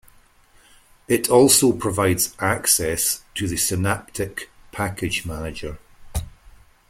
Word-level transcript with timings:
It 1.07 1.29
also 1.29 1.73
provides 1.73 2.35
access 2.39 3.21
to 3.35 3.47
the 3.47 3.55
Synaptic 3.55 4.49
package 4.71 5.27
manager. 5.27 5.77